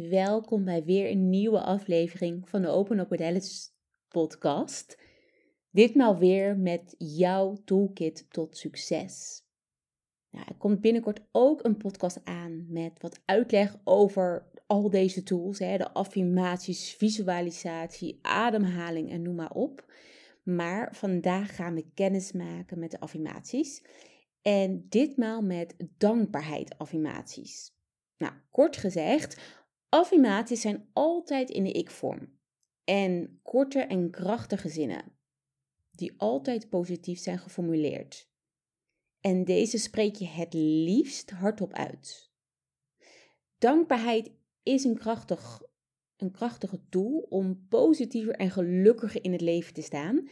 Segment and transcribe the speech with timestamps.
[0.00, 3.74] welkom bij weer een nieuwe aflevering van de Open Up with
[4.08, 4.98] podcast.
[5.70, 9.44] Ditmaal weer met jouw toolkit tot succes.
[10.30, 15.58] Nou, er komt binnenkort ook een podcast aan met wat uitleg over al deze tools.
[15.58, 19.92] Hè, de affirmaties, visualisatie, ademhaling en noem maar op.
[20.42, 23.84] Maar vandaag gaan we kennis maken met de affirmaties.
[24.42, 27.74] En ditmaal met dankbaarheid affirmaties.
[28.16, 32.38] Nou, kort gezegd, affirmaties zijn altijd in de ik-vorm.
[32.84, 35.18] En korte en krachtige zinnen,
[35.90, 38.28] die altijd positief zijn geformuleerd.
[39.20, 42.30] En deze spreek je het liefst hardop uit.
[43.58, 44.30] Dankbaarheid
[44.62, 45.62] is een, krachtig,
[46.16, 50.28] een krachtige tool om positiever en gelukkiger in het leven te staan.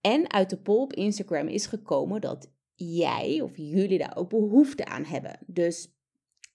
[0.00, 4.84] En uit de poll op Instagram is gekomen dat jij of jullie daar ook behoefte
[4.84, 5.38] aan hebben.
[5.46, 5.92] Dus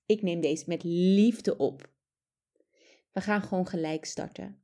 [0.05, 1.92] ik neem deze met liefde op.
[3.13, 4.63] We gaan gewoon gelijk starten.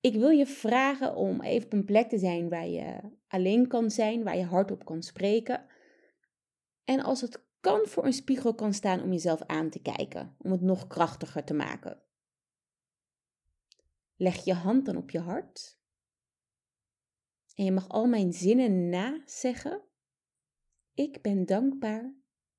[0.00, 3.90] Ik wil je vragen om even op een plek te zijn waar je alleen kan
[3.90, 5.66] zijn, waar je hardop kan spreken.
[6.84, 10.50] En als het kan, voor een spiegel kan staan om jezelf aan te kijken, om
[10.50, 12.02] het nog krachtiger te maken.
[14.16, 15.78] Leg je hand dan op je hart.
[17.54, 19.82] En je mag al mijn zinnen nazeggen.
[20.94, 22.14] Ik ben dankbaar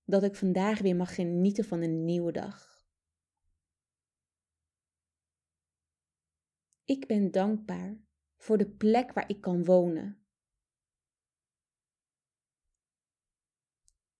[0.05, 2.80] dat ik vandaag weer mag genieten van een nieuwe dag.
[6.85, 7.97] Ik ben dankbaar
[8.35, 10.25] voor de plek waar ik kan wonen.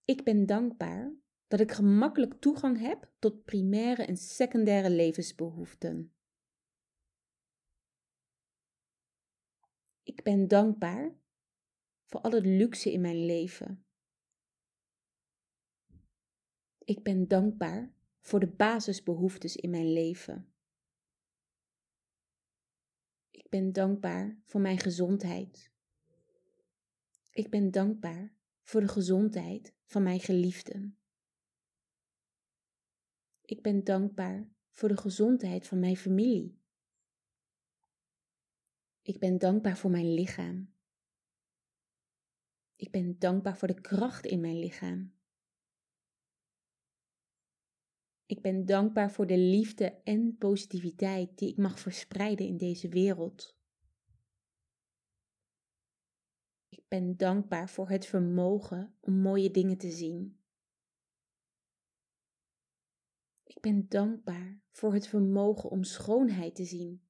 [0.04, 1.14] Ik ben dankbaar
[1.46, 6.14] dat ik gemakkelijk toegang heb tot primaire en secundaire levensbehoeften.
[10.02, 11.14] Ik ben dankbaar
[12.04, 13.86] voor al het luxe in mijn leven.
[16.78, 20.51] Ik ben dankbaar voor de basisbehoeftes in mijn leven.
[23.52, 25.70] Ben dankbaar voor mijn gezondheid.
[27.30, 30.98] Ik ben dankbaar voor de gezondheid van mijn geliefden.
[33.44, 36.60] Ik ben dankbaar voor de gezondheid van mijn familie.
[39.02, 40.74] Ik ben dankbaar voor mijn lichaam.
[42.76, 45.14] Ik ben dankbaar voor de kracht in mijn lichaam.
[48.32, 53.56] Ik ben dankbaar voor de liefde en positiviteit die ik mag verspreiden in deze wereld.
[56.68, 60.40] Ik ben dankbaar voor het vermogen om mooie dingen te zien.
[63.42, 67.06] Ik ben dankbaar voor het vermogen om schoonheid te zien.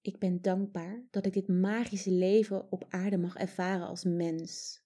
[0.00, 4.84] Ik ben dankbaar dat ik dit magische leven op aarde mag ervaren als mens.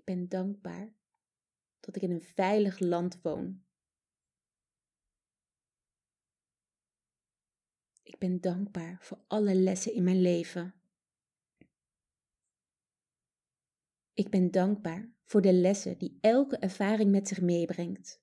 [0.00, 0.94] Ik ben dankbaar
[1.80, 3.64] dat ik in een veilig land woon.
[8.02, 10.74] Ik ben dankbaar voor alle lessen in mijn leven.
[14.12, 18.22] Ik ben dankbaar voor de lessen die elke ervaring met zich meebrengt.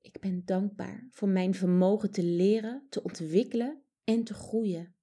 [0.00, 4.96] Ik ben dankbaar voor mijn vermogen te leren, te ontwikkelen en te groeien.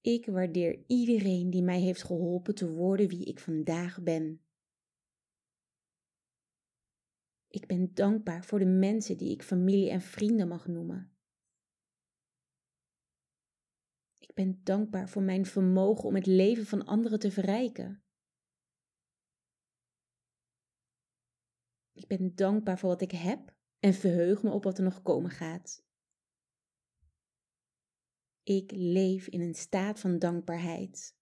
[0.00, 4.44] Ik waardeer iedereen die mij heeft geholpen te worden wie ik vandaag ben.
[7.48, 11.14] Ik ben dankbaar voor de mensen die ik familie en vrienden mag noemen.
[14.18, 18.04] Ik ben dankbaar voor mijn vermogen om het leven van anderen te verrijken.
[21.92, 25.30] Ik ben dankbaar voor wat ik heb en verheug me op wat er nog komen
[25.30, 25.89] gaat.
[28.42, 31.18] Ik leef in een staat van dankbaarheid.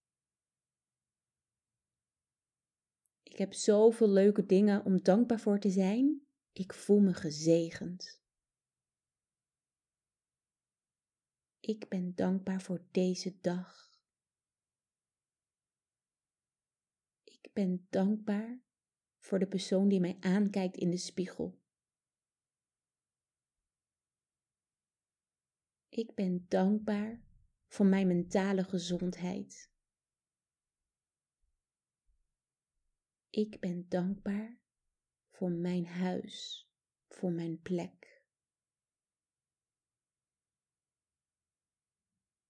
[3.23, 6.27] Ik heb zoveel leuke dingen om dankbaar voor te zijn.
[6.53, 8.23] Ik voel me gezegend.
[11.61, 13.91] Ik ben dankbaar voor deze dag.
[17.25, 18.62] Ik ben dankbaar
[19.19, 21.59] voor de persoon die mij aankijkt in de spiegel.
[25.88, 27.23] Ik ben dankbaar
[27.67, 29.70] voor mijn mentale gezondheid.
[33.31, 34.58] Ik ben dankbaar
[35.31, 36.69] voor mijn huis,
[37.08, 38.23] voor mijn plek.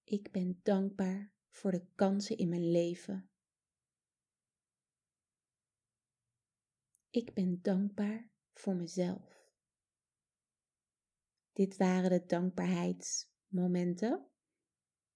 [0.05, 3.31] Ik ben dankbaar voor de kansen in mijn leven.
[7.11, 9.38] Ik ben dankbaar voor mezelf.
[11.59, 14.27] Dit waren de dankbaarheidsmomenten.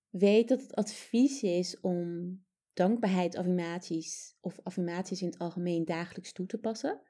[0.08, 2.38] Weet dat het advies is om
[2.72, 7.00] dankbaarheid affirmaties of affirmaties in het algemeen dagelijks toe te passen,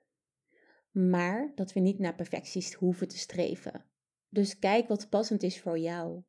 [0.90, 3.84] maar dat we niet naar perfecties hoeven te streven.
[4.28, 6.22] Dus kijk wat passend is voor jou.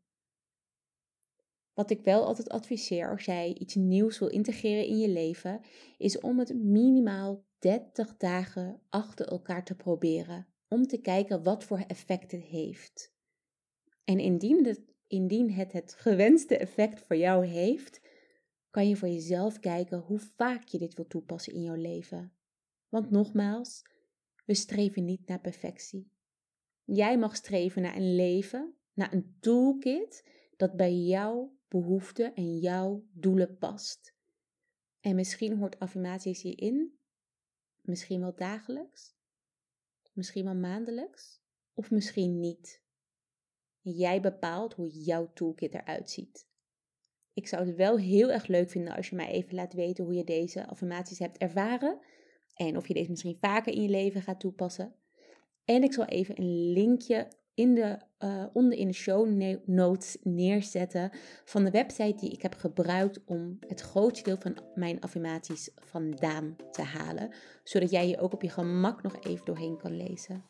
[1.74, 5.62] Wat ik wel altijd adviseer als jij iets nieuws wil integreren in je leven,
[5.98, 10.53] is om het minimaal 30 dagen achter elkaar te proberen.
[10.74, 13.14] Om te kijken wat voor effect het heeft.
[14.04, 18.02] En indien het, indien het het gewenste effect voor jou heeft,
[18.70, 22.34] kan je voor jezelf kijken hoe vaak je dit wil toepassen in jouw leven.
[22.90, 23.86] Want nogmaals,
[24.46, 26.12] we streven niet naar perfectie.
[26.84, 30.24] Jij mag streven naar een leven, naar een toolkit
[30.58, 34.16] dat bij jouw behoeften en jouw doelen past.
[35.00, 37.00] En misschien hoort affirmaties hierin,
[37.82, 39.16] misschien wel dagelijks,
[40.14, 41.42] misschien wel maandelijks,
[41.74, 42.82] of misschien niet.
[43.82, 46.48] Jij bepaalt hoe jouw toolkit eruit ziet.
[47.34, 50.14] Ik zou het wel heel erg leuk vinden als je mij even laat weten hoe
[50.14, 52.00] je deze affirmaties hebt ervaren.
[52.54, 54.96] En of je deze misschien vaker in je leven gaat toepassen.
[55.66, 59.28] En ik zal even een linkje in de, uh, onder in de show
[59.66, 61.12] notes neerzetten
[61.46, 66.56] van de website die ik heb gebruikt om het grootste deel van mijn affirmaties vandaan
[66.72, 67.34] te halen.
[67.64, 70.44] Zodat jij je ook op je gemak nog even doorheen kan lezen.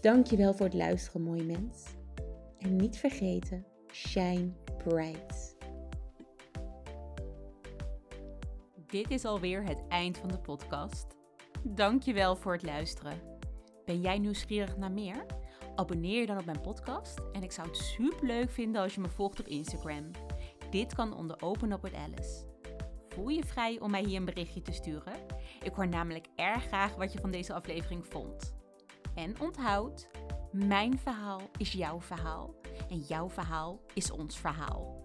[0.00, 1.84] Dankjewel voor het luisteren, mooi mens.
[2.58, 4.52] En niet vergeten, shine
[4.84, 5.56] bright.
[8.86, 11.06] Dit is alweer het eind van de podcast.
[11.62, 13.20] Dankjewel voor het luisteren.
[13.84, 15.24] Ben jij nieuwsgierig naar meer?
[15.78, 19.00] Abonneer je dan op mijn podcast en ik zou het super leuk vinden als je
[19.00, 20.10] me volgt op Instagram.
[20.70, 22.44] Dit kan onder Open Up with Alice.
[23.08, 25.12] Voel je vrij om mij hier een berichtje te sturen?
[25.62, 28.54] Ik hoor namelijk erg graag wat je van deze aflevering vond.
[29.14, 30.08] En onthoud,
[30.52, 32.54] mijn verhaal is jouw verhaal
[32.88, 34.97] en jouw verhaal is ons verhaal.